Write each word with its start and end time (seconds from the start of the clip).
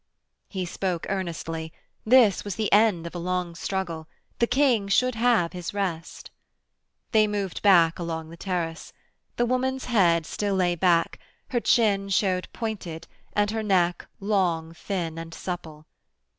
He 0.49 0.65
spoke 0.65 1.05
earnestly: 1.09 1.71
This 2.07 2.43
was 2.43 2.55
the 2.55 2.73
end 2.73 3.05
of 3.05 3.13
a 3.13 3.19
long 3.19 3.53
struggle. 3.53 4.07
The 4.39 4.47
King 4.47 4.87
should 4.87 5.13
have 5.13 5.53
his 5.53 5.75
rest. 5.75 6.31
They 7.11 7.27
moved 7.27 7.61
back 7.61 7.99
along 7.99 8.31
the 8.31 8.35
terrace. 8.35 8.93
The 9.35 9.45
woman's 9.45 9.85
head 9.85 10.25
still 10.25 10.55
lay 10.55 10.73
back, 10.73 11.19
her 11.49 11.59
chin 11.59 12.09
showed 12.09 12.47
pointed 12.51 13.05
and 13.33 13.51
her 13.51 13.61
neck, 13.61 14.07
long, 14.19 14.73
thin 14.73 15.19
and 15.19 15.35
supple. 15.35 15.85